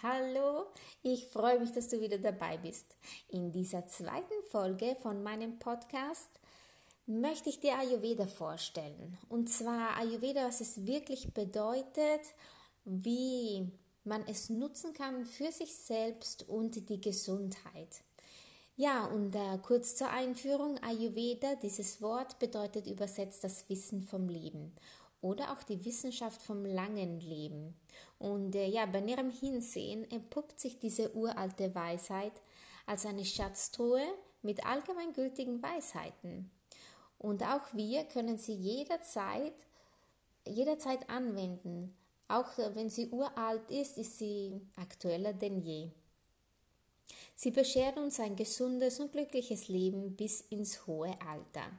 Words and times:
Hallo, 0.00 0.66
ich 1.02 1.26
freue 1.26 1.58
mich, 1.58 1.72
dass 1.72 1.88
du 1.88 2.00
wieder 2.00 2.18
dabei 2.18 2.56
bist. 2.56 2.96
In 3.28 3.50
dieser 3.50 3.86
zweiten 3.88 4.42
Folge 4.50 4.96
von 5.02 5.22
meinem 5.22 5.58
Podcast 5.58 6.40
möchte 7.06 7.48
ich 7.48 7.58
dir 7.58 7.76
Ayurveda 7.76 8.26
vorstellen. 8.26 9.18
Und 9.28 9.48
zwar 9.50 9.96
Ayurveda, 9.96 10.46
was 10.46 10.60
es 10.60 10.86
wirklich 10.86 11.32
bedeutet, 11.32 12.20
wie 12.84 13.72
man 14.04 14.26
es 14.26 14.50
nutzen 14.50 14.92
kann 14.92 15.24
für 15.24 15.50
sich 15.50 15.74
selbst 15.74 16.48
und 16.48 16.88
die 16.88 17.00
Gesundheit. 17.00 18.02
Ja, 18.80 19.06
und 19.06 19.34
äh, 19.34 19.58
kurz 19.60 19.96
zur 19.96 20.08
Einführung, 20.08 20.78
Ayurveda, 20.84 21.56
dieses 21.56 22.00
Wort 22.00 22.38
bedeutet 22.38 22.86
übersetzt 22.86 23.42
das 23.42 23.68
Wissen 23.68 24.02
vom 24.02 24.28
Leben 24.28 24.72
oder 25.20 25.50
auch 25.50 25.64
die 25.64 25.84
Wissenschaft 25.84 26.40
vom 26.40 26.64
langen 26.64 27.18
Leben. 27.18 27.74
Und 28.20 28.54
äh, 28.54 28.68
ja, 28.68 28.86
bei 28.86 29.00
näherem 29.00 29.30
Hinsehen 29.30 30.08
entpuppt 30.12 30.60
sich 30.60 30.78
diese 30.78 31.12
uralte 31.16 31.74
Weisheit 31.74 32.34
als 32.86 33.04
eine 33.04 33.24
Schatztruhe 33.24 34.00
mit 34.42 34.64
allgemeingültigen 34.64 35.60
Weisheiten. 35.60 36.48
Und 37.18 37.42
auch 37.42 37.74
wir 37.74 38.04
können 38.04 38.38
sie 38.38 38.54
jederzeit, 38.54 39.54
jederzeit 40.46 41.10
anwenden. 41.10 41.96
Auch 42.28 42.56
äh, 42.58 42.76
wenn 42.76 42.90
sie 42.90 43.08
uralt 43.08 43.72
ist, 43.72 43.98
ist 43.98 44.18
sie 44.18 44.60
aktueller 44.76 45.32
denn 45.32 45.62
je. 45.62 45.88
Sie 47.34 47.50
beschert 47.50 47.96
uns 47.96 48.20
ein 48.20 48.36
gesundes 48.36 49.00
und 49.00 49.12
glückliches 49.12 49.68
Leben 49.68 50.16
bis 50.16 50.40
ins 50.50 50.86
hohe 50.86 51.14
Alter. 51.26 51.70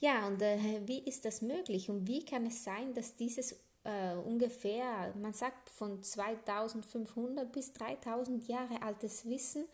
Ja, 0.00 0.26
und 0.26 0.42
äh, 0.42 0.80
wie 0.86 0.98
ist 0.98 1.24
das 1.24 1.42
möglich 1.42 1.88
und 1.88 2.06
wie 2.06 2.24
kann 2.24 2.46
es 2.46 2.64
sein, 2.64 2.92
dass 2.94 3.16
dieses 3.16 3.56
äh, 3.84 4.14
ungefähr, 4.16 5.14
man 5.20 5.32
sagt 5.32 5.70
von 5.70 6.02
2500 6.02 7.50
bis 7.52 7.72
3000 7.72 8.48
Jahre 8.48 8.82
altes 8.82 9.28
Wissen, 9.28 9.66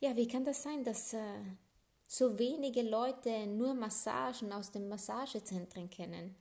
ja, 0.00 0.14
wie 0.14 0.28
kann 0.28 0.44
das 0.44 0.62
sein, 0.62 0.84
dass 0.84 1.14
äh, 1.14 1.18
so 2.06 2.38
wenige 2.38 2.82
Leute 2.82 3.46
nur 3.46 3.74
Massagen 3.74 4.52
aus 4.52 4.70
den 4.70 4.88
Massagezentren 4.88 5.90
kennen? 5.90 6.36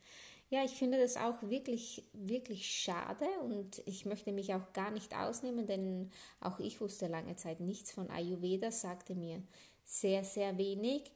Ja, 0.49 0.63
ich 0.63 0.71
finde 0.71 0.99
das 0.99 1.17
auch 1.17 1.41
wirklich, 1.41 2.03
wirklich 2.13 2.67
schade 2.67 3.25
und 3.43 3.81
ich 3.85 4.05
möchte 4.05 4.31
mich 4.31 4.53
auch 4.53 4.73
gar 4.73 4.91
nicht 4.91 5.15
ausnehmen, 5.15 5.65
denn 5.65 6.11
auch 6.39 6.59
ich 6.59 6.79
wusste 6.81 7.07
lange 7.07 7.35
Zeit 7.35 7.59
nichts 7.59 7.91
von 7.91 8.09
Ayurveda, 8.11 8.71
sagte 8.71 9.15
mir 9.15 9.41
sehr, 9.85 10.23
sehr 10.23 10.57
wenig. 10.57 11.11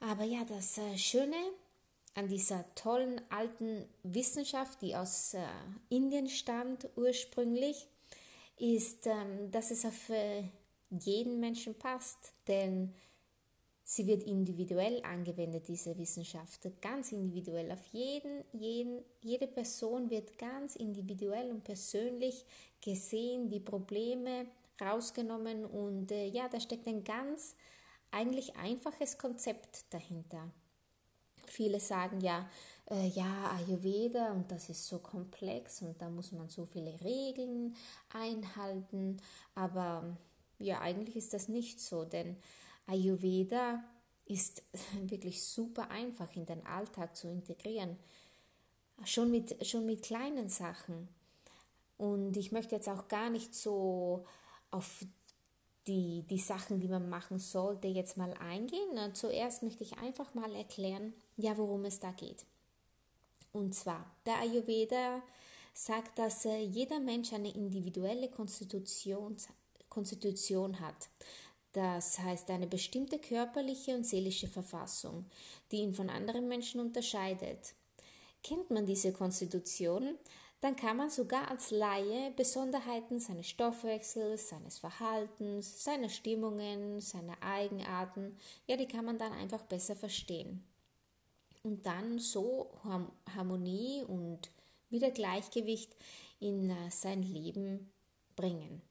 Aber 0.00 0.24
ja, 0.24 0.44
das 0.44 0.78
äh, 0.78 0.98
Schöne 0.98 1.36
an 2.14 2.28
dieser 2.28 2.64
tollen 2.74 3.20
alten 3.30 3.88
Wissenschaft, 4.02 4.82
die 4.82 4.96
aus 4.96 5.34
äh, 5.34 5.44
Indien 5.88 6.28
stammt 6.28 6.88
ursprünglich, 6.96 7.86
ist, 8.58 9.06
ähm, 9.06 9.50
dass 9.50 9.70
es 9.70 9.84
auf 9.84 10.10
äh, 10.10 10.44
jeden 10.90 11.40
Menschen 11.40 11.74
passt. 11.74 12.34
Denn 12.48 12.92
Sie 13.94 14.06
wird 14.06 14.22
individuell 14.22 15.02
angewendet, 15.04 15.68
diese 15.68 15.98
Wissenschaft, 15.98 16.66
ganz 16.80 17.12
individuell. 17.12 17.70
Auf 17.70 17.84
jeden, 17.92 18.42
jeden, 18.54 19.02
jede 19.20 19.46
Person 19.46 20.08
wird 20.08 20.38
ganz 20.38 20.76
individuell 20.76 21.50
und 21.50 21.62
persönlich 21.62 22.46
gesehen, 22.80 23.50
die 23.50 23.60
Probleme 23.60 24.46
rausgenommen 24.80 25.66
und 25.66 26.10
äh, 26.10 26.24
ja, 26.28 26.48
da 26.48 26.58
steckt 26.58 26.88
ein 26.88 27.04
ganz 27.04 27.54
eigentlich 28.10 28.56
einfaches 28.56 29.18
Konzept 29.18 29.84
dahinter. 29.90 30.50
Viele 31.44 31.78
sagen 31.78 32.22
ja, 32.22 32.48
äh, 32.90 33.08
ja, 33.08 33.58
Ayurveda 33.58 34.32
und 34.32 34.50
das 34.50 34.70
ist 34.70 34.86
so 34.86 35.00
komplex 35.00 35.82
und 35.82 36.00
da 36.00 36.08
muss 36.08 36.32
man 36.32 36.48
so 36.48 36.64
viele 36.64 36.98
Regeln 37.02 37.76
einhalten, 38.08 39.18
aber 39.54 40.16
ja, 40.58 40.80
eigentlich 40.80 41.16
ist 41.16 41.34
das 41.34 41.48
nicht 41.48 41.78
so, 41.78 42.06
denn 42.06 42.38
Ayurveda 42.86 43.82
ist 44.26 44.62
wirklich 45.02 45.42
super 45.42 45.90
einfach 45.90 46.34
in 46.36 46.46
den 46.46 46.64
Alltag 46.66 47.16
zu 47.16 47.28
integrieren. 47.28 47.96
Schon 49.04 49.30
mit, 49.30 49.66
schon 49.66 49.86
mit 49.86 50.02
kleinen 50.02 50.48
Sachen. 50.48 51.08
Und 51.98 52.36
ich 52.36 52.52
möchte 52.52 52.74
jetzt 52.74 52.88
auch 52.88 53.08
gar 53.08 53.30
nicht 53.30 53.54
so 53.54 54.24
auf 54.70 55.04
die, 55.86 56.24
die 56.28 56.38
Sachen, 56.38 56.80
die 56.80 56.88
man 56.88 57.08
machen 57.08 57.38
sollte, 57.38 57.88
jetzt 57.88 58.16
mal 58.16 58.32
eingehen. 58.34 59.14
Zuerst 59.14 59.62
möchte 59.62 59.82
ich 59.82 59.98
einfach 59.98 60.34
mal 60.34 60.54
erklären, 60.54 61.12
ja, 61.36 61.56
worum 61.56 61.84
es 61.84 62.00
da 62.00 62.12
geht. 62.12 62.44
Und 63.52 63.74
zwar, 63.74 64.06
der 64.24 64.38
Ayurveda 64.38 65.22
sagt, 65.74 66.18
dass 66.18 66.44
äh, 66.44 66.58
jeder 66.58 67.00
Mensch 67.00 67.32
eine 67.32 67.52
individuelle 67.52 68.28
Konstitution, 68.28 69.36
Konstitution 69.88 70.80
hat. 70.80 71.08
Das 71.72 72.18
heißt 72.18 72.50
eine 72.50 72.66
bestimmte 72.66 73.18
körperliche 73.18 73.94
und 73.94 74.04
seelische 74.04 74.48
Verfassung, 74.48 75.24
die 75.70 75.78
ihn 75.78 75.94
von 75.94 76.10
anderen 76.10 76.48
Menschen 76.48 76.80
unterscheidet. 76.80 77.74
Kennt 78.42 78.70
man 78.70 78.86
diese 78.86 79.12
Konstitution, 79.12 80.18
dann 80.60 80.76
kann 80.76 80.96
man 80.96 81.10
sogar 81.10 81.50
als 81.50 81.72
Laie 81.72 82.30
Besonderheiten 82.36 83.18
seines 83.18 83.48
Stoffwechsels, 83.48 84.48
seines 84.48 84.78
Verhaltens, 84.78 85.82
seiner 85.82 86.08
Stimmungen, 86.08 87.00
seiner 87.00 87.42
Eigenarten, 87.42 88.36
ja, 88.66 88.76
die 88.76 88.86
kann 88.86 89.04
man 89.04 89.18
dann 89.18 89.32
einfach 89.32 89.62
besser 89.62 89.96
verstehen. 89.96 90.64
Und 91.64 91.84
dann 91.86 92.18
so 92.18 92.70
Harmonie 93.34 94.04
und 94.06 94.50
wieder 94.88 95.10
Gleichgewicht 95.10 95.96
in 96.38 96.70
äh, 96.70 96.90
sein 96.90 97.22
Leben 97.22 97.92
bringen. 98.36 98.82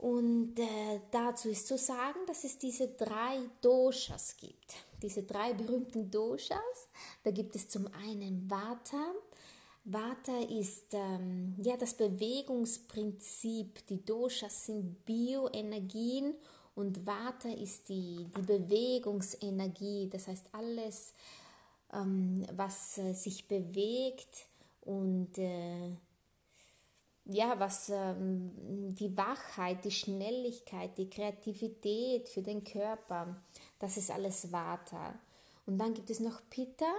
Und 0.00 0.58
äh, 0.58 1.00
dazu 1.10 1.50
ist 1.50 1.68
zu 1.68 1.76
sagen, 1.76 2.20
dass 2.26 2.44
es 2.44 2.56
diese 2.56 2.88
drei 2.88 3.38
Doshas 3.60 4.34
gibt. 4.38 4.76
Diese 5.02 5.24
drei 5.24 5.52
berühmten 5.52 6.10
Doshas. 6.10 6.88
Da 7.22 7.30
gibt 7.30 7.54
es 7.54 7.68
zum 7.68 7.86
einen 8.08 8.50
Vata. 8.50 9.12
Vata 9.84 10.38
ist 10.48 10.94
ähm, 10.94 11.54
ja 11.58 11.76
das 11.76 11.92
Bewegungsprinzip. 11.92 13.86
Die 13.88 14.02
Doshas 14.02 14.64
sind 14.64 15.04
Bioenergien 15.04 16.32
und 16.74 17.06
Vata 17.06 17.50
ist 17.50 17.90
die, 17.90 18.26
die 18.34 18.42
Bewegungsenergie. 18.42 20.08
Das 20.10 20.28
heißt 20.28 20.46
alles, 20.52 21.12
ähm, 21.92 22.46
was 22.54 22.96
äh, 22.96 23.12
sich 23.12 23.46
bewegt 23.46 24.46
und 24.80 25.36
äh, 25.36 25.92
ja, 27.32 27.58
was 27.58 27.90
ähm, 27.90 28.50
die 28.94 29.16
Wachheit, 29.16 29.84
die 29.84 29.90
Schnelligkeit, 29.90 30.96
die 30.98 31.08
Kreativität 31.08 32.28
für 32.28 32.42
den 32.42 32.64
Körper, 32.64 33.42
das 33.78 33.96
ist 33.96 34.10
alles 34.10 34.50
Vata. 34.50 35.14
Und 35.66 35.78
dann 35.78 35.94
gibt 35.94 36.10
es 36.10 36.20
noch 36.20 36.40
Pitta. 36.50 36.92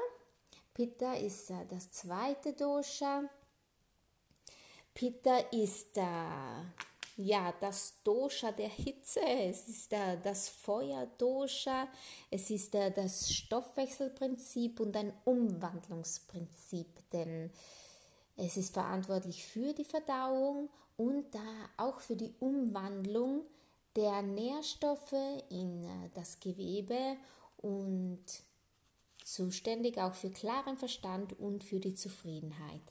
Pitta 0.73 1.13
ist 1.13 1.49
äh, 1.49 1.65
das 1.69 1.91
zweite 1.91 2.53
Dosha. 2.53 3.23
Pitta 4.93 5.37
ist 5.51 5.97
äh, 5.97 6.03
ja, 7.17 7.53
das 7.59 7.95
Dosha 8.03 8.51
der 8.51 8.69
Hitze, 8.69 9.21
es 9.21 9.67
ist 9.67 9.91
der, 9.91 10.17
das 10.17 10.49
Feuerdosha, 10.49 11.87
es 12.29 12.49
ist 12.49 12.73
der, 12.73 12.89
das 12.89 13.31
Stoffwechselprinzip 13.31 14.79
und 14.79 14.95
ein 14.95 15.13
Umwandlungsprinzip, 15.25 17.09
denn 17.11 17.51
es 18.41 18.57
ist 18.57 18.73
verantwortlich 18.73 19.45
für 19.45 19.73
die 19.73 19.85
Verdauung 19.85 20.69
und 20.97 21.27
auch 21.77 22.01
für 22.01 22.15
die 22.15 22.33
Umwandlung 22.39 23.43
der 23.95 24.23
Nährstoffe 24.23 25.13
in 25.49 25.83
äh, 25.83 26.09
das 26.15 26.39
Gewebe 26.39 27.17
und 27.57 28.23
zuständig 29.23 29.99
auch 29.99 30.15
für 30.15 30.31
klaren 30.31 30.77
Verstand 30.77 31.39
und 31.39 31.63
für 31.63 31.79
die 31.79 31.93
Zufriedenheit. 31.93 32.81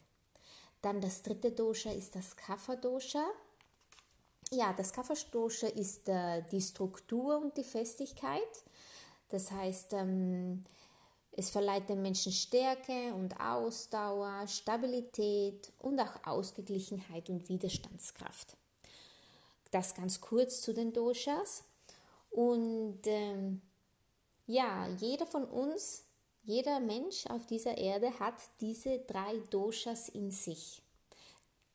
Dann 0.83 1.01
das 1.01 1.23
dritte 1.23 1.51
Dosha 1.51 1.91
ist 1.91 2.15
das 2.15 2.37
Kapha-Dosha. 2.37 3.25
Ja, 4.53 4.73
das 4.73 4.93
Kapha-Dosha 4.93 5.67
ist 5.69 6.09
äh, 6.09 6.43
die 6.53 6.63
Struktur 6.63 7.39
und 7.39 7.57
die 7.57 7.65
Festigkeit. 7.65 8.65
Das 9.31 9.51
heißt, 9.51 9.95
ähm, 9.95 10.65
es 11.33 11.51
verleiht 11.51 11.89
den 11.89 12.03
Menschen 12.03 12.33
Stärke 12.33 13.15
und 13.15 13.39
Ausdauer, 13.41 14.47
Stabilität 14.49 15.73
und 15.79 16.01
auch 16.01 16.27
Ausgeglichenheit 16.27 17.31
und 17.31 17.49
Widerstandskraft. 17.49 18.57
Das 19.71 19.95
ganz 19.95 20.21
kurz 20.21 20.61
zu 20.61 20.75
den 20.75 20.93
Doshas. 20.93 21.65
Und 22.31 23.01
ähm, 23.05 23.63
ja, 24.47 24.89
jeder 24.99 25.27
von 25.27 25.45
uns, 25.45 26.05
jeder 26.43 26.81
Mensch 26.81 27.27
auf 27.27 27.47
dieser 27.47 27.79
Erde 27.79 28.19
hat 28.19 28.35
diese 28.61 28.99
drei 28.99 29.39
Doshas 29.51 30.09
in 30.09 30.31
sich. 30.31 30.83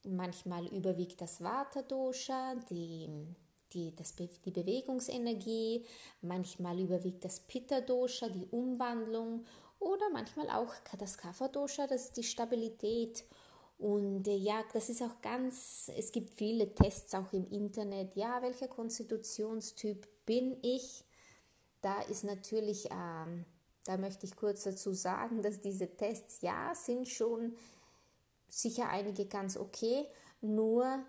Manchmal 0.03 0.67
überwiegt 0.67 1.21
das 1.21 1.41
Vata-Dosha, 1.41 2.55
die, 2.69 3.09
die, 3.75 3.93
das, 3.95 4.15
die 4.15 4.51
Bewegungsenergie, 4.51 5.85
manchmal 6.21 6.79
überwiegt 6.79 7.23
das 7.23 7.41
Pitta-Dosha, 7.41 8.29
die 8.29 8.47
Umwandlung 8.47 9.45
oder 9.79 10.09
manchmal 10.11 10.49
auch 10.49 10.73
das 10.97 11.17
Kapha-Dosha, 11.17 11.85
das 11.87 12.13
die 12.13 12.23
Stabilität. 12.23 13.25
Und 13.77 14.27
äh, 14.27 14.37
ja, 14.37 14.63
das 14.73 14.89
ist 14.89 15.01
auch 15.01 15.21
ganz, 15.21 15.91
es 15.97 16.11
gibt 16.11 16.33
viele 16.33 16.73
Tests 16.73 17.13
auch 17.13 17.33
im 17.33 17.47
Internet. 17.49 18.15
Ja, 18.15 18.41
welcher 18.41 18.67
Konstitutionstyp 18.67 20.07
bin 20.25 20.57
ich? 20.61 21.03
Da 21.81 22.01
ist 22.03 22.23
natürlich, 22.23 22.87
ähm, 22.89 23.45
da 23.83 23.97
möchte 23.97 24.25
ich 24.25 24.35
kurz 24.35 24.63
dazu 24.63 24.93
sagen, 24.93 25.43
dass 25.43 25.59
diese 25.59 25.95
Tests, 25.95 26.41
ja, 26.41 26.73
sind 26.73 27.07
schon 27.07 27.55
sicher 28.47 28.89
einige 28.89 29.25
ganz 29.25 29.57
okay, 29.57 30.05
nur 30.41 31.03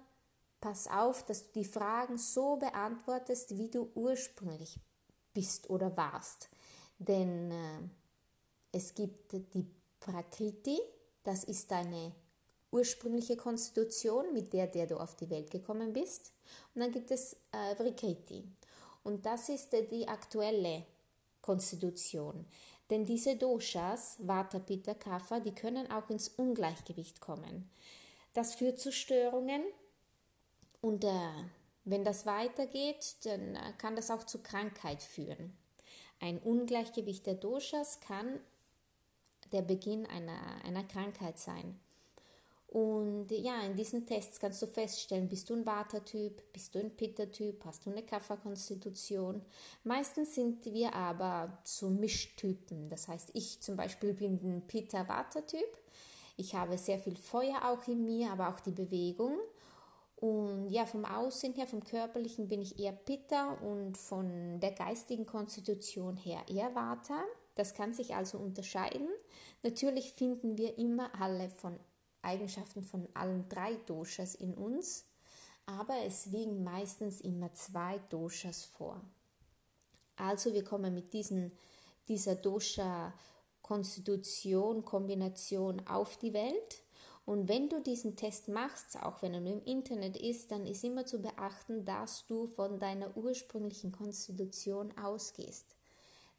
pass 0.61 0.89
auf, 0.89 1.25
dass 1.25 1.45
du 1.45 1.61
die 1.61 1.65
Fragen 1.65 2.19
so 2.19 2.57
beantwortest, 2.57 3.57
wie 3.57 3.71
du 3.71 3.91
ursprünglich 3.95 4.79
bist 5.33 5.71
oder 5.71 5.97
warst. 5.97 6.49
Denn 6.99 7.51
äh, 7.51 7.81
es 8.73 8.95
gibt 8.95 9.33
die 9.33 9.67
Prakriti, 10.01 10.79
das 11.23 11.45
ist 11.45 11.71
deine 11.71 12.13
ursprüngliche 12.71 13.37
Konstitution, 13.37 14.33
mit 14.33 14.53
der, 14.53 14.67
der 14.67 14.87
du 14.87 14.99
auf 14.99 15.17
die 15.17 15.31
Welt 15.31 15.51
gekommen 15.51 15.93
bist. 15.93 16.33
Und 16.75 16.83
dann 16.83 16.93
gibt 16.93 17.11
es 17.11 17.35
äh, 17.53 17.75
Vrikriti. 17.77 18.45
Und 19.03 19.25
das 19.25 19.49
ist 19.49 19.73
die 19.91 20.09
aktuelle 20.09 20.85
Konstitution. 21.41 22.45
Denn 22.91 23.05
diese 23.05 23.37
Doshas, 23.37 24.17
Vata, 24.19 24.59
Pitta, 24.59 24.95
Kapha, 24.95 25.41
die 25.41 25.55
können 25.55 25.91
auch 25.91 26.11
ins 26.11 26.29
Ungleichgewicht 26.29 27.21
kommen. 27.21 27.71
Das 28.33 28.55
führt 28.55 28.79
zu 28.79 28.93
Störungen 28.93 29.63
und 30.81 31.05
äh, 31.05 31.31
wenn 31.85 32.05
das 32.05 32.27
weitergeht, 32.27 33.17
dann 33.25 33.55
äh, 33.55 33.73
kann 33.79 33.97
das 33.97 34.11
auch 34.11 34.25
zu 34.25 34.43
Krankheit 34.43 35.03
führen. 35.03 35.57
Ein 36.21 36.39
Ungleichgewicht 36.39 37.27
der 37.27 37.35
Doshas 37.35 38.01
kann 38.01 38.41
der 39.53 39.63
Beginn 39.63 40.07
einer, 40.07 40.65
einer 40.65 40.85
Krankheit 40.85 41.39
sein. 41.39 41.79
Und 42.69 43.31
ja, 43.31 43.63
in 43.63 43.77
diesen 43.77 44.07
Tests 44.07 44.41
kannst 44.41 44.61
du 44.61 44.67
feststellen, 44.67 45.29
bist 45.29 45.49
du 45.49 45.55
ein 45.55 45.65
Vata-Typ, 45.65 46.53
bist 46.53 46.75
du 46.75 46.81
ein 46.81 46.91
Pitta-Typ, 46.95 47.65
hast 47.65 47.87
du 47.87 47.91
eine 47.91 48.03
Kapha-Konstitution. 48.03 49.41
Meistens 49.85 50.35
sind 50.35 50.65
wir 50.67 50.93
aber 50.93 51.59
so 51.63 51.89
Mischtypen. 51.89 52.91
Das 52.91 53.09
heißt, 53.09 53.31
ich 53.35 53.61
zum 53.61 53.77
Beispiel 53.77 54.13
bin 54.13 54.35
ein 54.43 54.67
Pitta-Vata-Typ. 54.67 55.79
Ich 56.37 56.55
habe 56.55 56.77
sehr 56.77 56.99
viel 56.99 57.17
Feuer 57.17 57.65
auch 57.65 57.87
in 57.87 58.05
mir, 58.05 58.31
aber 58.33 58.49
auch 58.49 58.61
die 58.61 58.73
Bewegung. 58.73 59.39
Und 60.17 60.71
ja, 60.71 60.87
vom 60.87 61.05
Aussehen 61.05 61.53
her, 61.53 61.67
vom 61.67 61.85
körperlichen 61.85 62.49
bin 62.49 62.63
ich 62.63 62.79
eher 62.79 62.93
Pitta 62.93 63.53
und 63.53 63.99
von 63.99 64.59
der 64.61 64.73
geistigen 64.73 65.27
Konstitution 65.27 66.17
her 66.17 66.41
eher 66.49 66.75
Vata. 66.75 67.23
Das 67.55 67.75
kann 67.75 67.93
sich 67.93 68.15
also 68.15 68.39
unterscheiden. 68.39 69.09
Natürlich 69.63 70.13
finden 70.13 70.57
wir 70.57 70.79
immer 70.79 71.11
alle 71.21 71.51
von 71.51 71.79
Eigenschaften 72.23 72.83
von 72.83 73.07
allen 73.15 73.47
drei 73.49 73.75
Doshas 73.87 74.35
in 74.35 74.55
uns, 74.55 75.05
aber 75.67 75.95
es 76.07 76.27
liegen 76.27 76.65
meistens 76.65 77.21
immer 77.21 77.53
zwei 77.53 78.01
Doshas 78.11 78.65
vor. 78.65 79.01
Also 80.17 80.53
wir 80.55 80.65
kommen 80.65 80.93
mit 80.95 81.13
diesen, 81.13 81.53
dieser 82.09 82.35
Dosha-Konstitution, 82.35 84.85
Kombination 84.85 85.87
auf 85.87 86.17
die 86.17 86.33
Welt. 86.33 86.83
Und 87.27 87.49
wenn 87.49 87.69
du 87.69 87.81
diesen 87.81 88.15
Test 88.15 88.47
machst, 88.47 89.03
auch 89.03 89.21
wenn 89.21 89.35
er 89.35 89.41
nur 89.41 89.55
im 89.55 89.65
Internet 89.65 90.17
ist, 90.17 90.53
dann 90.53 90.65
ist 90.65 90.85
immer 90.85 91.05
zu 91.05 91.21
beachten, 91.21 91.85
dass 91.85 92.25
du 92.27 92.47
von 92.47 92.79
deiner 92.79 93.17
ursprünglichen 93.17 93.91
Konstitution 93.91 94.97
ausgehst. 94.97 95.67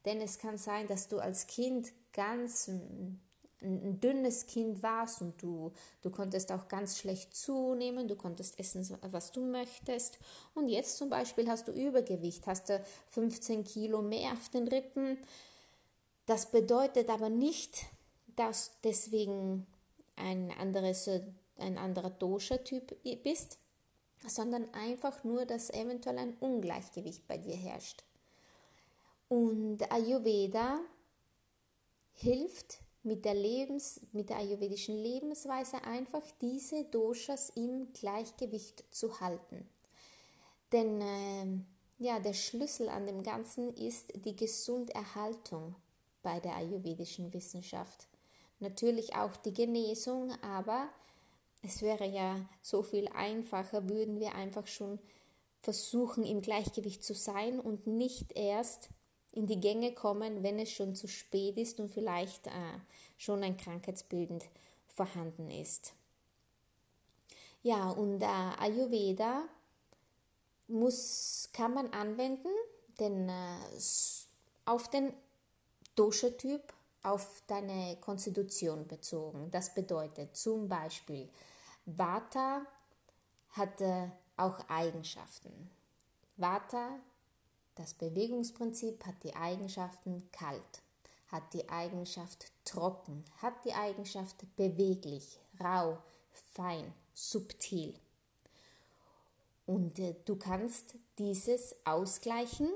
Denn 0.06 0.22
es 0.22 0.40
kann 0.40 0.58
sein, 0.58 0.88
dass 0.88 1.10
du 1.10 1.20
als 1.20 1.46
Kind 1.46 1.92
ganz 2.14 2.70
ein, 2.70 3.20
dünnes 3.60 4.46
Kind 4.46 4.82
warst 4.82 5.22
und 5.22 5.42
du, 5.42 5.74
du 6.04 6.10
konntest 6.10 6.52
auch 6.52 6.68
ganz 6.68 7.00
schlecht 7.00 7.36
zunehmen, 7.36 8.08
du 8.08 8.16
konntest 8.16 8.58
essen, 8.60 8.88
was 9.02 9.32
du 9.32 9.42
möchtest. 9.42 10.20
Und 10.54 10.70
jetzt 10.70 10.98
zum 10.98 11.10
Beispiel 11.10 11.50
hast 11.50 11.68
du 11.68 11.72
Übergewicht, 11.72 12.48
hast 12.48 12.70
du 12.70 12.82
15 13.08 13.64
Kilo 13.64 14.02
mehr 14.02 14.32
auf 14.32 14.50
den 14.50 14.68
Rippen. 14.68 15.18
Das 16.28 16.52
bedeutet 16.52 17.10
aber 17.10 17.30
nicht, 17.30 17.88
dass 18.36 18.72
deswegen 18.84 19.66
ein, 20.18 20.52
anderes, 20.52 21.10
ein 21.58 21.78
anderer 21.78 22.10
Dosha-Typ 22.10 22.96
bist, 23.24 23.60
sondern 24.26 24.72
einfach 24.74 25.24
nur, 25.24 25.46
dass 25.46 25.70
eventuell 25.70 26.18
ein 26.18 26.36
Ungleichgewicht 26.40 27.28
bei 27.28 27.38
dir 27.38 27.56
herrscht. 27.56 28.04
Und 29.30 29.92
Ayurveda 29.92 30.80
hilft 32.14 32.80
mit 33.04 33.26
der, 33.26 33.36
Lebens-, 33.36 34.02
mit 34.12 34.30
der 34.30 34.38
ayurvedischen 34.38 35.02
Lebensweise 35.02 35.84
einfach 35.84 36.24
diese 36.42 36.84
Doshas 36.86 37.50
im 37.52 37.94
Gleichgewicht 37.94 38.84
zu 38.92 39.20
halten. 39.20 39.68
Denn 40.72 41.02
äh, 41.02 42.04
ja, 42.04 42.20
der 42.20 42.34
Schlüssel 42.34 42.90
an 42.90 43.06
dem 43.06 43.24
Ganzen 43.24 43.74
ist 43.76 44.14
die 44.26 44.36
Gesunderhaltung 44.36 45.76
bei 46.22 46.40
der 46.40 46.56
ayurvedischen 46.56 47.34
Wissenschaft. 47.34 48.08
Natürlich 48.60 49.16
auch 49.16 49.36
die 49.38 49.54
Genesung, 49.54 50.32
aber 50.42 50.90
es 51.64 51.82
wäre 51.82 52.08
ja 52.08 52.48
so 52.62 52.82
viel 52.82 53.08
einfacher, 53.10 53.88
würden 53.90 54.20
wir 54.20 54.36
einfach 54.36 54.68
schon 54.68 55.00
versuchen, 55.62 56.24
im 56.24 56.42
Gleichgewicht 56.42 57.04
zu 57.04 57.14
sein 57.14 57.60
und 57.60 57.88
nicht 57.88 58.32
erst 58.36 58.90
in 59.32 59.48
die 59.48 59.60
Gänge 59.60 59.94
kommen, 59.94 60.42
wenn 60.44 60.58
es 60.60 60.72
schon 60.72 60.96
zu 60.96 61.08
spät 61.08 61.58
ist 61.58 61.80
und 61.80 61.90
vielleicht 61.90 62.48
äh, 62.48 62.80
schon 63.18 63.44
ein 63.44 63.58
krankheitsbildend 63.58 64.46
vorhanden 64.88 65.52
ist. 65.52 65.94
Ja, 67.62 67.90
und 67.90 68.22
äh, 68.22 68.26
Ayurveda 68.26 69.44
muss, 70.68 71.50
kann 71.54 71.74
man 71.74 71.92
anwenden, 71.92 72.50
denn 73.00 73.30
äh, 73.30 73.80
auf 74.66 74.90
den 74.90 75.14
Dosha-Typ, 75.96 76.62
auf 77.04 77.44
deine 77.48 77.98
Konstitution 78.02 78.88
bezogen. 78.88 79.50
Das 79.52 79.74
bedeutet 79.74 80.36
zum 80.36 80.68
Beispiel, 80.68 81.30
Vata 81.86 82.66
hat 83.52 83.82
äh, 83.82 84.10
auch 84.36 84.60
Eigenschaften. 84.70 85.70
Vata 86.36 87.00
das 87.78 87.94
Bewegungsprinzip 87.94 89.06
hat 89.06 89.24
die 89.24 89.36
Eigenschaften 89.36 90.28
kalt, 90.32 90.82
hat 91.28 91.54
die 91.54 91.70
Eigenschaft 91.70 92.52
trocken, 92.66 93.24
hat 93.38 93.54
die 93.66 93.74
Eigenschaft 93.74 94.36
beweglich, 94.56 95.40
rau, 95.60 96.00
fein, 96.54 96.92
subtil. 97.14 97.94
Und 99.68 100.00
äh, 100.00 100.16
du 100.26 100.38
kannst 100.38 100.96
dieses 101.20 101.76
ausgleichen 101.86 102.70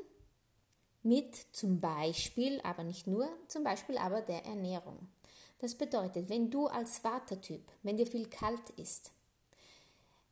mit 1.03 1.36
zum 1.51 1.79
Beispiel, 1.79 2.62
aber 2.63 2.84
nicht 2.84 3.08
nur, 3.08 3.27
zum 3.48 3.63
Beispiel 3.63 3.98
aber 3.98 4.22
der 4.22 4.46
Ernährung. 4.46 5.08
Das 5.60 5.75
bedeutet, 5.75 6.29
wenn 6.29 6.50
du 6.50 6.67
als 6.67 6.98
Vatertyp, 7.00 7.63
wenn 7.84 7.98
dir 7.98 8.08
viel 8.08 8.27
kalt 8.27 8.70
ist, 8.77 9.12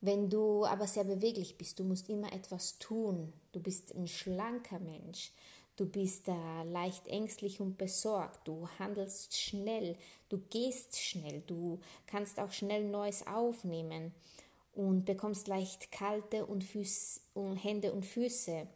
Wenn 0.01 0.29
du 0.29 0.65
aber 0.65 0.87
sehr 0.87 1.03
beweglich 1.03 1.57
bist, 1.57 1.79
du 1.79 1.83
musst 1.83 2.09
immer 2.09 2.31
etwas 2.31 2.79
tun, 2.79 3.33
du 3.51 3.59
bist 3.59 3.93
ein 3.95 4.07
schlanker 4.07 4.79
Mensch, 4.79 5.31
du 5.75 5.85
bist 5.85 6.27
äh, 6.29 6.63
leicht 6.63 7.07
ängstlich 7.07 7.59
und 7.59 7.77
besorgt, 7.77 8.47
du 8.47 8.67
handelst 8.79 9.37
schnell, 9.37 9.97
du 10.29 10.37
gehst 10.49 10.97
schnell, 10.97 11.41
du 11.47 11.79
kannst 12.07 12.39
auch 12.39 12.51
schnell 12.51 12.85
Neues 12.89 13.27
aufnehmen 13.27 14.13
und 14.73 15.03
bekommst 15.05 15.47
leicht 15.49 15.91
kalte 15.91 16.45
und, 16.45 16.63
Füß, 16.63 17.21
und 17.33 17.57
Hände 17.57 17.91
und 17.91 18.05
Füße. 18.05 18.67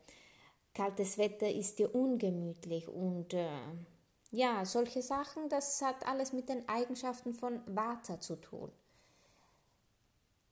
Kaltes 0.74 1.18
Wetter 1.18 1.50
ist 1.50 1.78
dir 1.78 1.94
ungemütlich 1.94 2.88
und 2.88 3.34
äh, 3.34 3.48
ja, 4.32 4.66
solche 4.66 5.04
Sachen, 5.04 5.48
das 5.50 5.82
hat 5.84 6.08
alles 6.08 6.34
mit 6.34 6.50
den 6.50 6.68
Eigenschaften 6.68 7.34
von 7.34 7.62
Vata 7.68 8.20
zu 8.20 8.36
tun. 8.38 8.72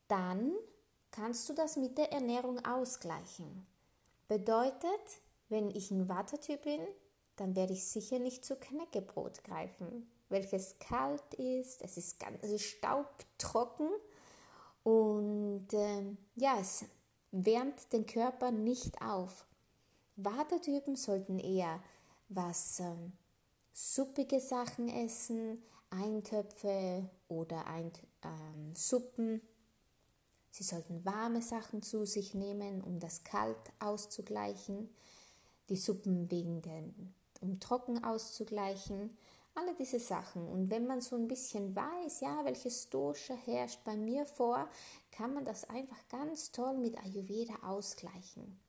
Dann 0.08 0.54
kannst 1.10 1.50
du 1.50 1.54
das 1.54 1.78
mit 1.78 1.98
der 1.98 2.12
Ernährung 2.12 2.64
ausgleichen. 2.64 3.66
Bedeutet, 4.28 5.22
wenn 5.50 5.72
ich 5.72 5.90
ein 5.90 6.08
Vata-Typ 6.08 6.62
bin, 6.62 6.82
dann 7.38 7.56
werde 7.56 7.74
ich 7.74 7.86
sicher 7.86 8.20
nicht 8.20 8.46
zu 8.46 8.56
Knäckebrot 8.56 9.44
greifen, 9.44 10.08
welches 10.30 10.78
kalt 10.78 11.34
ist, 11.34 11.82
es 11.82 11.98
ist 11.98 12.20
ganz 12.20 12.38
es 12.44 12.52
ist 12.52 12.66
staubtrocken 12.66 13.90
und 14.84 15.74
äh, 15.74 16.16
ja, 16.36 16.60
es 16.60 16.86
wärmt 17.32 17.92
den 17.92 18.06
Körper 18.06 18.52
nicht 18.52 19.02
auf. 19.02 19.46
Vata-Typen 20.16 20.96
sollten 20.96 21.40
eher 21.40 21.82
was 22.30 22.80
äh, 22.80 22.96
suppige 23.72 24.40
Sachen 24.40 24.90
essen, 24.90 25.62
Eintöpfe 25.90 27.10
oder 27.28 27.66
ein, 27.68 27.92
ähm, 28.24 28.74
Suppen. 28.76 29.42
Sie 30.52 30.64
sollten 30.64 31.06
warme 31.06 31.42
Sachen 31.42 31.82
zu 31.82 32.06
sich 32.06 32.34
nehmen, 32.34 32.82
um 32.82 33.00
das 33.00 33.24
Kalt 33.24 33.58
auszugleichen, 33.80 34.90
die 35.70 35.78
Suppen 35.78 36.30
wegen 36.30 36.62
den, 36.62 37.14
um 37.42 37.60
trocken 37.60 38.04
auszugleichen, 38.04 39.18
alle 39.56 39.74
diese 39.76 40.00
Sachen. 40.00 40.48
Und 40.48 40.70
wenn 40.70 40.88
man 40.88 41.02
so 41.02 41.16
ein 41.16 41.28
bisschen 41.28 41.76
weiß, 41.76 42.22
ja, 42.22 42.44
welches 42.44 42.90
Dosha 42.90 43.34
herrscht 43.34 43.84
bei 43.84 43.96
mir 43.96 44.26
vor, 44.26 44.70
kann 45.12 45.34
man 45.34 45.46
das 45.46 45.70
einfach 45.70 46.08
ganz 46.10 46.52
toll 46.52 46.78
mit 46.78 46.98
Ayurveda 46.98 47.56
ausgleichen. 47.64 48.60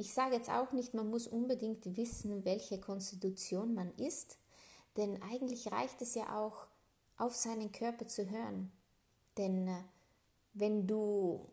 Ich 0.00 0.14
sage 0.14 0.34
jetzt 0.34 0.48
auch 0.48 0.72
nicht, 0.72 0.94
man 0.94 1.10
muss 1.10 1.26
unbedingt 1.26 1.94
wissen, 1.94 2.46
welche 2.46 2.80
Konstitution 2.80 3.74
man 3.74 3.94
ist, 3.96 4.38
denn 4.96 5.22
eigentlich 5.22 5.70
reicht 5.70 6.00
es 6.00 6.14
ja 6.14 6.40
auch, 6.40 6.68
auf 7.18 7.36
seinen 7.36 7.70
Körper 7.70 8.06
zu 8.06 8.30
hören. 8.30 8.72
Denn 9.36 9.68
äh, 9.68 9.82
wenn 10.54 10.86
du 10.86 11.46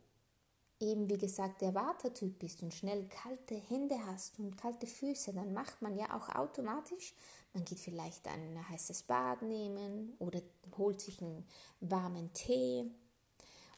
eben 0.80 1.10
wie 1.10 1.18
gesagt 1.18 1.62
der 1.62 1.76
Watertyp 1.76 2.40
bist 2.40 2.64
und 2.64 2.74
schnell 2.74 3.10
kalte 3.10 3.56
Hände 3.56 3.98
hast 4.06 4.40
und 4.40 4.56
kalte 4.56 4.88
Füße, 4.88 5.34
dann 5.34 5.52
macht 5.54 5.82
man 5.82 5.98
ja 5.98 6.16
auch 6.16 6.34
automatisch, 6.34 7.14
man 7.54 7.66
geht 7.66 7.82
vielleicht 7.82 8.30
ein 8.30 8.70
heißes 8.70 9.04
Bad 9.04 9.42
nehmen 9.42 10.16
oder 10.20 10.42
holt 10.78 11.02
sich 11.02 11.22
einen 11.22 11.46
warmen 11.82 12.32
Tee 12.32 12.90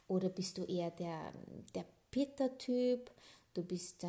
oder 0.06 0.28
bist 0.28 0.58
du 0.58 0.62
eher 0.62 0.92
der, 0.92 1.32
der 1.74 1.86
Pitta-Typ, 2.12 3.10
du 3.52 3.64
bist 3.64 4.04
äh, 4.04 4.08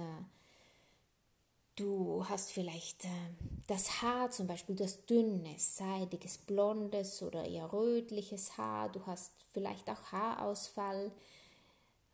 Du 1.81 2.23
hast 2.29 2.51
vielleicht 2.51 3.05
äh, 3.05 3.33
das 3.65 4.03
Haar, 4.03 4.29
zum 4.29 4.45
Beispiel 4.45 4.75
das 4.75 5.03
dünnes, 5.07 5.77
seidiges, 5.77 6.38
blondes 6.38 7.23
oder 7.23 7.43
eher 7.43 7.73
rötliches 7.73 8.55
Haar. 8.55 8.89
Du 8.89 9.03
hast 9.07 9.31
vielleicht 9.51 9.89
auch 9.89 10.11
Haarausfall. 10.11 11.11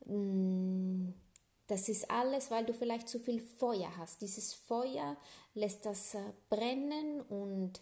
Mm, 0.06 1.10
das 1.68 1.90
ist 1.90 2.10
alles, 2.10 2.50
weil 2.50 2.66
du 2.66 2.74
vielleicht 2.74 3.10
zu 3.10 3.20
viel 3.20 3.42
Feuer 3.42 3.90
hast. 3.98 4.22
Dieses 4.22 4.54
Feuer 4.54 5.18
lässt 5.54 5.86
das 5.86 6.16
äh, 6.16 6.22
brennen 6.50 7.20
und 7.24 7.82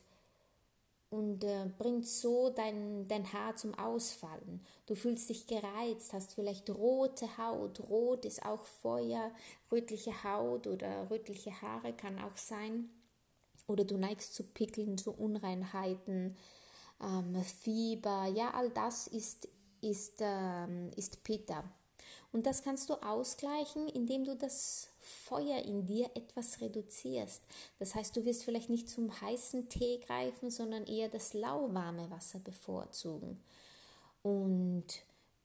und 1.15 1.43
äh, 1.45 1.69
bringt 1.77 2.05
so 2.05 2.49
dein, 2.49 3.07
dein 3.07 3.31
Haar 3.31 3.55
zum 3.55 3.73
Ausfallen. 3.75 4.59
Du 4.85 4.95
fühlst 4.95 5.29
dich 5.29 5.47
gereizt, 5.47 6.11
hast 6.11 6.33
vielleicht 6.33 6.69
rote 6.69 7.37
Haut. 7.37 7.79
Rot 7.89 8.25
ist 8.25 8.45
auch 8.45 8.65
Feuer, 8.65 9.31
rötliche 9.71 10.23
Haut 10.23 10.67
oder 10.67 11.09
rötliche 11.09 11.61
Haare 11.61 11.93
kann 11.93 12.19
auch 12.19 12.37
sein. 12.37 12.89
Oder 13.67 13.85
du 13.85 13.97
neigst 13.97 14.35
zu 14.35 14.43
Pickeln, 14.43 14.97
zu 14.97 15.11
Unreinheiten, 15.11 16.35
ähm, 17.01 17.41
Fieber. 17.61 18.27
Ja, 18.35 18.51
all 18.53 18.69
das 18.71 19.07
ist, 19.07 19.47
ist, 19.81 20.17
ähm, 20.19 20.91
ist 20.95 21.23
Pitta. 21.23 21.63
Und 22.35 22.45
das 22.45 22.63
kannst 22.63 22.89
du 22.89 22.95
ausgleichen, 22.95 23.87
indem 23.87 24.25
du 24.25 24.35
das 24.35 24.89
Feuer 24.99 25.63
in 25.63 25.85
dir 25.85 26.11
etwas 26.15 26.59
reduzierst. 26.59 27.41
Das 27.79 27.95
heißt, 27.95 28.13
du 28.17 28.25
wirst 28.25 28.43
vielleicht 28.43 28.69
nicht 28.69 28.89
zum 28.89 29.21
heißen 29.21 29.69
Tee 29.69 29.99
greifen, 30.05 30.51
sondern 30.51 30.85
eher 30.85 31.07
das 31.07 31.33
lauwarme 31.33 32.11
Wasser 32.11 32.39
bevorzugen. 32.39 33.41
Und 34.21 34.83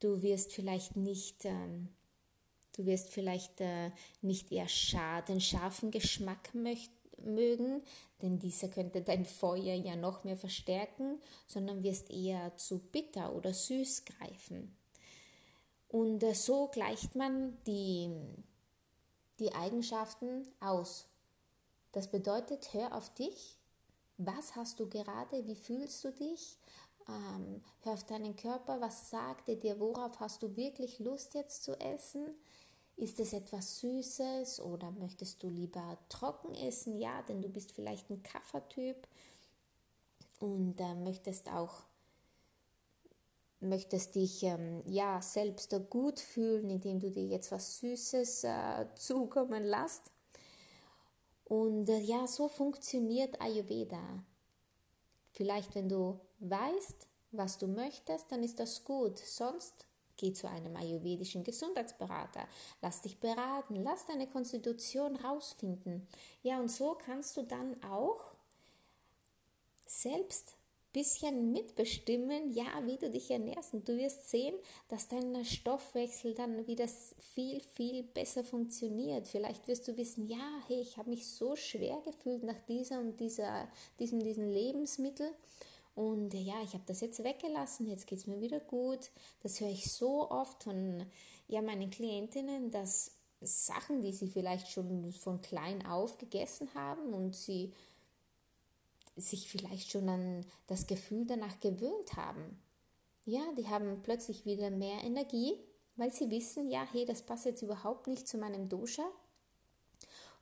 du 0.00 0.20
wirst 0.22 0.52
vielleicht 0.52 0.96
nicht, 0.96 1.44
ähm, 1.44 1.90
du 2.76 2.86
wirst 2.86 3.10
vielleicht 3.10 3.60
äh, 3.60 3.92
nicht 4.20 4.50
eher 4.50 4.66
schar 4.66 5.22
den 5.22 5.40
scharfen 5.40 5.92
Geschmack 5.92 6.52
möcht 6.54 6.90
mögen, 7.18 7.82
denn 8.20 8.40
dieser 8.40 8.66
könnte 8.66 9.00
dein 9.02 9.26
Feuer 9.26 9.76
ja 9.76 9.94
noch 9.94 10.24
mehr 10.24 10.36
verstärken, 10.36 11.20
sondern 11.46 11.84
wirst 11.84 12.10
eher 12.10 12.56
zu 12.56 12.80
bitter 12.80 13.32
oder 13.32 13.54
süß 13.54 14.06
greifen. 14.06 14.74
Und 15.90 16.22
äh, 16.22 16.34
so 16.34 16.68
gleicht 16.68 17.16
man 17.16 17.58
die, 17.66 18.10
die 19.40 19.52
Eigenschaften 19.52 20.46
aus. 20.60 21.06
Das 21.92 22.08
bedeutet, 22.08 22.72
hör 22.72 22.94
auf 22.94 23.12
dich. 23.14 23.58
Was 24.16 24.54
hast 24.54 24.78
du 24.78 24.88
gerade? 24.88 25.46
Wie 25.46 25.56
fühlst 25.56 26.04
du 26.04 26.12
dich? 26.12 26.58
Ähm, 27.08 27.60
hör 27.82 27.94
auf 27.94 28.04
deinen 28.04 28.36
Körper. 28.36 28.80
Was 28.80 29.10
sagt 29.10 29.48
er 29.48 29.56
dir? 29.56 29.80
Worauf 29.80 30.20
hast 30.20 30.42
du 30.42 30.56
wirklich 30.56 31.00
Lust 31.00 31.34
jetzt 31.34 31.64
zu 31.64 31.78
essen? 31.80 32.36
Ist 32.96 33.18
es 33.18 33.32
etwas 33.32 33.80
Süßes 33.80 34.60
oder 34.60 34.92
möchtest 34.92 35.42
du 35.42 35.48
lieber 35.48 35.98
trocken 36.08 36.54
essen? 36.54 37.00
Ja, 37.00 37.22
denn 37.22 37.42
du 37.42 37.48
bist 37.48 37.72
vielleicht 37.72 38.10
ein 38.10 38.22
Kaffertyp 38.22 39.08
und 40.38 40.78
äh, 40.78 40.94
möchtest 40.94 41.48
auch 41.48 41.82
möchtest 43.60 44.14
dich 44.14 44.42
ähm, 44.42 44.82
ja 44.86 45.20
selbst 45.22 45.74
gut 45.90 46.18
fühlen, 46.18 46.70
indem 46.70 46.98
du 46.98 47.10
dir 47.10 47.26
jetzt 47.26 47.52
was 47.52 47.78
Süßes 47.80 48.44
äh, 48.44 48.86
zukommen 48.96 49.64
lässt. 49.64 50.10
Und 51.44 51.88
äh, 51.88 51.98
ja, 51.98 52.26
so 52.26 52.48
funktioniert 52.48 53.40
Ayurveda. 53.40 54.24
Vielleicht, 55.32 55.74
wenn 55.74 55.88
du 55.88 56.20
weißt, 56.40 57.08
was 57.32 57.58
du 57.58 57.66
möchtest, 57.66 58.32
dann 58.32 58.42
ist 58.42 58.58
das 58.58 58.84
gut. 58.84 59.18
Sonst 59.18 59.86
geh 60.16 60.32
zu 60.32 60.48
einem 60.48 60.76
ayurvedischen 60.76 61.44
Gesundheitsberater. 61.44 62.46
Lass 62.82 63.02
dich 63.02 63.18
beraten, 63.18 63.76
lass 63.76 64.06
deine 64.06 64.26
Konstitution 64.26 65.16
rausfinden. 65.16 66.06
Ja, 66.42 66.60
und 66.60 66.70
so 66.70 66.94
kannst 66.94 67.36
du 67.36 67.42
dann 67.42 67.82
auch 67.82 68.36
selbst 69.86 70.56
bisschen 70.92 71.52
mitbestimmen, 71.52 72.52
ja, 72.52 72.66
wie 72.84 72.96
du 72.96 73.10
dich 73.10 73.30
ernährst. 73.30 73.74
Und 73.74 73.88
du 73.88 73.96
wirst 73.96 74.28
sehen, 74.28 74.54
dass 74.88 75.08
dein 75.08 75.44
Stoffwechsel 75.44 76.34
dann 76.34 76.66
wieder 76.66 76.86
viel, 77.34 77.60
viel 77.60 78.02
besser 78.02 78.44
funktioniert. 78.44 79.28
Vielleicht 79.28 79.68
wirst 79.68 79.88
du 79.88 79.96
wissen, 79.96 80.28
ja, 80.28 80.62
hey, 80.66 80.80
ich 80.80 80.96
habe 80.96 81.10
mich 81.10 81.26
so 81.26 81.56
schwer 81.56 82.00
gefühlt 82.04 82.42
nach 82.42 82.60
dieser 82.68 83.00
und 83.00 83.20
dieser, 83.20 83.68
diesem, 83.98 84.22
diesem 84.22 84.48
Lebensmittel. 84.48 85.30
Und 85.94 86.34
ja, 86.34 86.54
ich 86.62 86.72
habe 86.74 86.84
das 86.86 87.00
jetzt 87.00 87.22
weggelassen, 87.24 87.86
jetzt 87.86 88.06
geht 88.06 88.18
es 88.18 88.26
mir 88.26 88.40
wieder 88.40 88.60
gut. 88.60 89.10
Das 89.42 89.60
höre 89.60 89.70
ich 89.70 89.92
so 89.92 90.30
oft 90.30 90.62
von 90.62 91.04
ja, 91.48 91.62
meinen 91.62 91.90
Klientinnen, 91.90 92.70
dass 92.70 93.12
Sachen, 93.42 94.02
die 94.02 94.12
sie 94.12 94.28
vielleicht 94.28 94.68
schon 94.68 95.12
von 95.12 95.40
klein 95.40 95.84
auf 95.86 96.18
gegessen 96.18 96.68
haben 96.74 97.14
und 97.14 97.34
sie 97.34 97.72
sich 99.20 99.48
vielleicht 99.48 99.90
schon 99.90 100.08
an 100.08 100.46
das 100.66 100.86
Gefühl 100.86 101.26
danach 101.26 101.60
gewöhnt 101.60 102.16
haben. 102.16 102.60
Ja, 103.24 103.42
die 103.56 103.68
haben 103.68 104.00
plötzlich 104.02 104.44
wieder 104.44 104.70
mehr 104.70 105.02
Energie, 105.04 105.54
weil 105.96 106.12
sie 106.12 106.30
wissen, 106.30 106.70
ja, 106.70 106.86
hey, 106.90 107.04
das 107.04 107.22
passt 107.22 107.44
jetzt 107.44 107.62
überhaupt 107.62 108.06
nicht 108.06 108.26
zu 108.26 108.38
meinem 108.38 108.68
Dosha. 108.68 109.08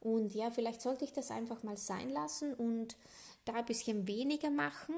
Und 0.00 0.35
ja, 0.35 0.50
vielleicht 0.50 0.80
sollte 0.80 1.04
ich 1.04 1.12
das 1.12 1.30
einfach 1.30 1.62
mal 1.62 1.76
sein 1.76 2.11
lassen 2.11 2.54
und 2.54 2.97
da 3.44 3.54
ein 3.54 3.66
bisschen 3.66 4.06
weniger 4.06 4.50
machen. 4.50 4.94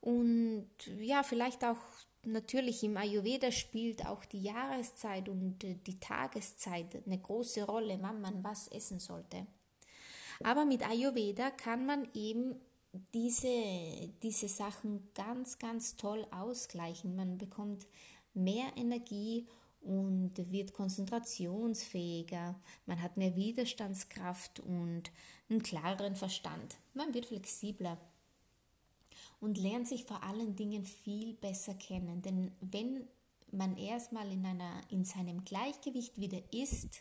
Und 0.00 0.70
ja, 0.98 1.22
vielleicht 1.22 1.64
auch 1.64 1.76
natürlich 2.24 2.82
im 2.82 2.96
Ayurveda 2.96 3.52
spielt 3.52 4.06
auch 4.06 4.24
die 4.24 4.42
Jahreszeit 4.42 5.28
und 5.28 5.58
die 5.60 6.00
Tageszeit 6.00 7.04
eine 7.06 7.18
große 7.18 7.64
Rolle, 7.64 7.98
wann 8.00 8.20
man 8.20 8.42
was 8.42 8.68
essen 8.68 9.00
sollte. 9.00 9.46
Aber 10.42 10.64
mit 10.64 10.88
Ayurveda 10.88 11.50
kann 11.50 11.86
man 11.86 12.08
eben 12.14 12.60
diese, 13.14 14.10
diese 14.22 14.48
Sachen 14.48 15.08
ganz, 15.14 15.58
ganz 15.58 15.96
toll 15.96 16.26
ausgleichen. 16.30 17.16
Man 17.16 17.38
bekommt 17.38 17.86
mehr 18.34 18.66
Energie 18.76 19.46
und 19.80 20.32
wird 20.52 20.72
konzentrationsfähiger, 20.74 22.54
man 22.86 23.02
hat 23.02 23.16
mehr 23.16 23.34
Widerstandskraft 23.34 24.60
und 24.60 25.10
einen 25.50 25.62
klareren 25.62 26.14
Verstand. 26.14 26.76
Man 26.94 27.12
wird 27.14 27.26
flexibler 27.26 27.98
und 29.40 29.58
lernt 29.58 29.88
sich 29.88 30.04
vor 30.04 30.22
allen 30.22 30.54
Dingen 30.54 30.84
viel 30.84 31.34
besser 31.34 31.74
kennen. 31.74 32.22
Denn 32.22 32.52
wenn 32.60 33.08
man 33.50 33.76
erstmal 33.76 34.30
in, 34.30 34.46
einer, 34.46 34.80
in 34.88 35.04
seinem 35.04 35.44
Gleichgewicht 35.44 36.18
wieder 36.18 36.40
ist, 36.52 37.00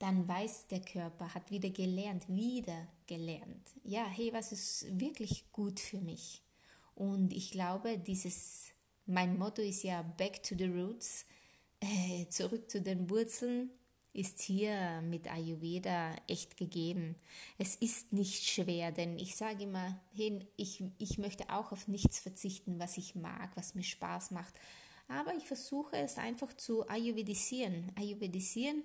dann 0.00 0.26
weiß 0.26 0.66
der 0.68 0.80
Körper, 0.80 1.32
hat 1.34 1.50
wieder 1.50 1.68
gelernt, 1.68 2.26
wieder 2.26 2.88
gelernt. 3.06 3.68
Ja, 3.84 4.06
hey, 4.06 4.32
was 4.32 4.50
ist 4.50 4.86
wirklich 4.98 5.44
gut 5.52 5.78
für 5.78 6.00
mich? 6.00 6.42
Und 6.94 7.34
ich 7.34 7.50
glaube, 7.50 7.98
dieses, 7.98 8.68
mein 9.04 9.38
Motto 9.38 9.60
ist 9.60 9.82
ja 9.82 10.00
Back 10.02 10.42
to 10.42 10.54
the 10.56 10.64
Roots, 10.64 11.26
äh, 11.80 12.26
zurück 12.30 12.70
zu 12.70 12.80
den 12.80 13.10
Wurzeln, 13.10 13.70
ist 14.14 14.40
hier 14.40 15.02
mit 15.02 15.30
Ayurveda 15.30 16.16
echt 16.26 16.56
gegeben. 16.56 17.14
Es 17.58 17.76
ist 17.76 18.14
nicht 18.14 18.48
schwer, 18.48 18.92
denn 18.92 19.18
ich 19.18 19.36
sage 19.36 19.64
immer, 19.64 20.00
hey, 20.14 20.40
ich, 20.56 20.82
ich 20.96 21.18
möchte 21.18 21.50
auch 21.50 21.72
auf 21.72 21.88
nichts 21.88 22.18
verzichten, 22.20 22.78
was 22.78 22.96
ich 22.96 23.14
mag, 23.14 23.54
was 23.54 23.74
mir 23.74 23.84
Spaß 23.84 24.30
macht. 24.30 24.54
Aber 25.08 25.34
ich 25.34 25.44
versuche 25.44 25.96
es 25.96 26.16
einfach 26.16 26.54
zu 26.54 26.88
ayurvedisieren. 26.88 27.92
Ayurvedisieren 27.96 28.82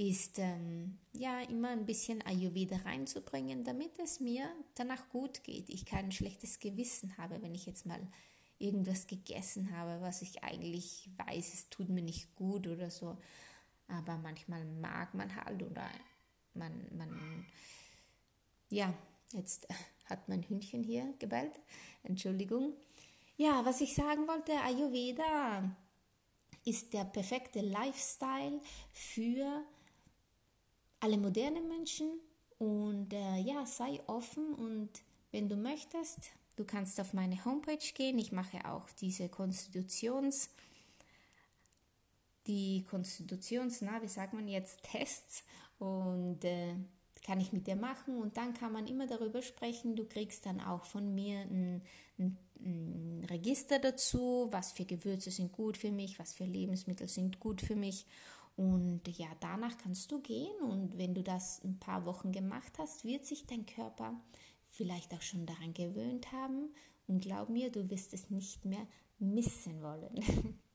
ist 0.00 0.38
ähm, 0.38 0.96
ja 1.12 1.42
immer 1.42 1.68
ein 1.68 1.84
bisschen 1.84 2.22
Ayurveda 2.22 2.76
reinzubringen, 2.86 3.64
damit 3.64 3.98
es 3.98 4.18
mir 4.18 4.48
danach 4.74 5.10
gut 5.10 5.44
geht. 5.44 5.68
Ich 5.68 5.84
kein 5.84 6.10
schlechtes 6.10 6.58
Gewissen 6.58 7.18
habe, 7.18 7.42
wenn 7.42 7.54
ich 7.54 7.66
jetzt 7.66 7.84
mal 7.84 8.00
irgendwas 8.58 9.06
gegessen 9.06 9.76
habe, 9.76 10.00
was 10.00 10.22
ich 10.22 10.42
eigentlich 10.42 11.10
weiß, 11.18 11.52
es 11.52 11.68
tut 11.68 11.90
mir 11.90 12.00
nicht 12.00 12.34
gut 12.34 12.66
oder 12.66 12.88
so. 12.88 13.18
Aber 13.88 14.16
manchmal 14.16 14.64
mag 14.64 15.12
man 15.12 15.34
halt 15.36 15.62
oder 15.62 15.90
man, 16.54 16.72
man, 16.96 17.44
ja, 18.70 18.94
jetzt 19.32 19.68
hat 20.06 20.26
mein 20.30 20.48
Hündchen 20.48 20.82
hier 20.82 21.12
gebellt. 21.18 21.60
Entschuldigung. 22.04 22.72
Ja, 23.36 23.66
was 23.66 23.82
ich 23.82 23.94
sagen 23.94 24.26
wollte, 24.26 24.52
Ayurveda 24.62 25.76
ist 26.64 26.94
der 26.94 27.04
perfekte 27.04 27.60
Lifestyle 27.60 28.60
für 28.92 29.62
alle 31.00 31.18
modernen 31.18 31.68
Menschen 31.68 32.08
und 32.58 33.12
äh, 33.12 33.38
ja, 33.38 33.66
sei 33.66 34.00
offen 34.06 34.54
und 34.54 34.90
wenn 35.32 35.48
du 35.48 35.56
möchtest, 35.56 36.30
du 36.56 36.64
kannst 36.64 37.00
auf 37.00 37.12
meine 37.14 37.44
Homepage 37.44 37.78
gehen. 37.94 38.18
Ich 38.18 38.32
mache 38.32 38.64
auch 38.70 38.90
diese 39.00 39.24
Konstitutions- 39.24 40.48
die 42.46 42.84
Konstitutions, 42.84 43.80
na, 43.82 44.02
wie 44.02 44.08
sagt 44.08 44.32
man 44.32 44.48
jetzt, 44.48 44.82
Tests 44.82 45.44
und 45.78 46.44
äh, 46.44 46.74
kann 47.24 47.40
ich 47.40 47.52
mit 47.52 47.66
dir 47.66 47.76
machen 47.76 48.18
und 48.18 48.36
dann 48.36 48.54
kann 48.54 48.72
man 48.72 48.86
immer 48.86 49.06
darüber 49.06 49.42
sprechen. 49.42 49.94
Du 49.94 50.04
kriegst 50.04 50.46
dann 50.46 50.60
auch 50.60 50.84
von 50.84 51.14
mir 51.14 51.40
ein, 51.40 51.82
ein, 52.18 52.38
ein, 52.58 53.26
Register 53.28 53.78
dazu, 53.78 54.48
was 54.50 54.72
für 54.72 54.84
Gewürze 54.84 55.30
sind 55.30 55.52
gut 55.52 55.76
für 55.76 55.92
mich, 55.92 56.18
was 56.18 56.32
für 56.32 56.44
Lebensmittel 56.44 57.08
sind 57.08 57.38
gut 57.38 57.60
für 57.60 57.76
mich. 57.76 58.06
Und 58.56 59.08
ja, 59.16 59.28
danach 59.40 59.78
kannst 59.78 60.12
du 60.12 60.20
gehen 60.20 60.60
und 60.60 60.98
wenn 60.98 61.14
du 61.14 61.22
das 61.22 61.62
ein 61.64 61.78
paar 61.78 62.04
Wochen 62.04 62.30
gemacht 62.32 62.72
hast, 62.78 63.04
wird 63.04 63.24
sich 63.24 63.46
dein 63.46 63.64
Körper 63.64 64.20
vielleicht 64.64 65.14
auch 65.14 65.22
schon 65.22 65.46
daran 65.46 65.72
gewöhnt 65.72 66.30
haben 66.32 66.68
und 67.06 67.20
glaub 67.20 67.48
mir, 67.48 67.70
du 67.70 67.88
wirst 67.90 68.12
es 68.12 68.30
nicht 68.30 68.64
mehr 68.64 68.86
missen 69.18 69.82
wollen. 69.82 70.58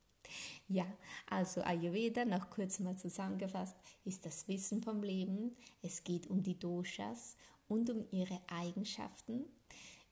Ja, 0.68 0.86
also 1.30 1.62
Ayurveda, 1.62 2.26
noch 2.26 2.50
kurz 2.50 2.80
mal 2.80 2.98
zusammengefasst, 2.98 3.76
ist 4.04 4.26
das 4.26 4.48
Wissen 4.48 4.82
vom 4.82 5.04
Leben. 5.04 5.56
Es 5.84 6.04
geht 6.04 6.28
um 6.28 6.42
die 6.42 6.58
Doshas 6.58 7.36
und 7.68 7.90
um 7.92 8.06
ihre 8.10 8.40
Eigenschaften, 8.48 9.46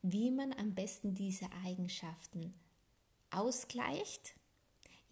wie 0.02 0.30
man 0.30 0.52
am 0.52 0.74
besten 0.74 1.14
diese 1.14 1.46
Eigenschaften 1.64 2.54
ausgleicht. 3.30 4.34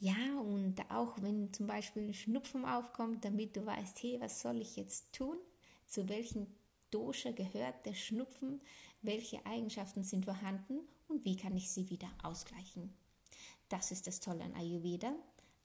Ja, 0.02 0.40
und 0.40 0.80
auch 0.90 1.22
wenn 1.22 1.52
zum 1.52 1.68
Beispiel 1.68 2.02
ein 2.02 2.12
Schnupfen 2.12 2.64
aufkommt, 2.64 3.24
damit 3.24 3.54
du 3.54 3.64
weißt, 3.64 4.02
hey, 4.02 4.20
was 4.20 4.40
soll 4.40 4.60
ich 4.60 4.74
jetzt 4.74 5.12
tun? 5.12 5.36
Zu 5.86 6.08
welchem 6.08 6.48
Dosha 6.90 7.30
gehört 7.30 7.86
der 7.86 7.94
Schnupfen? 7.94 8.60
Welche 9.02 9.46
Eigenschaften 9.46 10.02
sind 10.02 10.24
vorhanden 10.24 10.80
und 11.06 11.24
wie 11.24 11.36
kann 11.36 11.56
ich 11.56 11.70
sie 11.70 11.88
wieder 11.88 12.08
ausgleichen? 12.24 12.92
Das 13.68 13.92
ist 13.92 14.08
das 14.08 14.18
Tolle 14.18 14.42
an 14.42 14.56
Ayurveda. 14.56 15.14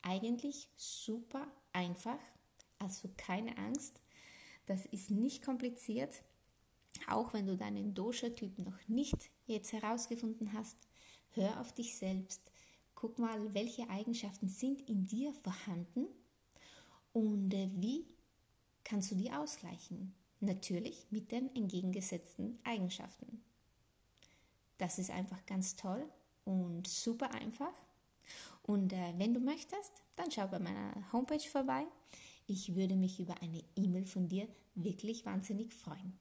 Eigentlich 0.04 0.70
super 0.76 1.48
einfach, 1.74 2.20
also 2.78 3.10
keine 3.18 3.58
Angst. 3.58 4.04
Das 4.68 4.86
ist 4.86 5.10
nicht 5.10 5.44
kompliziert. 5.44 6.14
Auch 7.08 7.34
wenn 7.34 7.48
du 7.48 7.58
deinen 7.58 7.96
Dosha-Typ 7.96 8.60
noch 8.60 8.88
nicht 8.88 9.32
jetzt 9.48 9.74
herausgefunden 9.74 10.54
hast, 10.54 10.78
hör 11.32 11.60
auf 11.60 11.74
dich 11.74 11.98
selbst. 11.98 12.52
Guck 13.00 13.20
mal, 13.20 13.54
welche 13.54 13.88
Eigenschaften 13.92 14.50
sind 14.50 14.82
in 14.90 15.06
dir 15.06 15.32
vorhanden 15.32 16.08
und 17.14 17.54
äh, 17.54 17.70
wie 17.76 18.08
kannst 18.84 19.12
du 19.12 19.16
die 19.16 19.32
ausgleichen. 19.32 20.16
Natürlich 20.40 21.06
mit 21.12 21.32
den 21.32 21.56
entgegengesetzten 21.56 22.58
Eigenschaften. 22.64 23.44
Das 24.80 24.98
ist 24.98 25.12
einfach 25.12 25.46
ganz 25.46 25.76
toll 25.76 26.10
und 26.44 26.88
super 26.88 27.32
einfach. 27.36 27.74
Und 28.64 28.94
äh, 28.94 29.14
wenn 29.18 29.36
du 29.36 29.42
möchtest, 29.42 29.94
dann 30.16 30.32
schau 30.32 30.48
bei 30.48 30.58
meiner 30.58 31.14
Homepage 31.14 31.48
vorbei. 31.52 31.86
Ich 32.48 32.76
würde 32.76 32.96
mich 32.96 33.20
über 33.20 33.40
eine 33.44 33.64
E-Mail 33.76 34.08
von 34.08 34.28
dir 34.28 34.48
wirklich 34.74 35.24
wahnsinnig 35.24 35.72
freuen. 35.72 36.18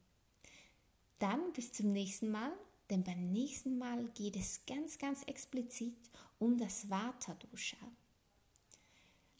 Dann 1.20 1.54
bis 1.54 1.72
zum 1.72 1.90
nächsten 1.90 2.30
Mal, 2.30 2.52
denn 2.90 3.02
beim 3.04 3.32
nächsten 3.32 3.78
Mal 3.78 4.04
geht 4.14 4.36
es 4.36 4.60
ganz, 4.66 4.98
ganz 4.98 5.22
explizit 5.24 5.96
um 6.38 6.58
das 6.58 6.88
Vata-Dosha. 6.88 7.76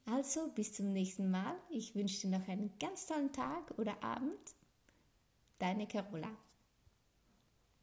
Also 0.06 0.48
bis 0.54 0.72
zum 0.72 0.92
nächsten 0.92 1.30
Mal. 1.30 1.56
Ich 1.70 1.94
wünsche 1.94 2.20
dir 2.22 2.38
noch 2.38 2.48
einen 2.48 2.72
ganz 2.78 3.06
tollen 3.06 3.32
Tag 3.32 3.76
oder 3.76 4.02
Abend. 4.02 4.54
Deine 5.58 5.86
Carola. 5.86 6.30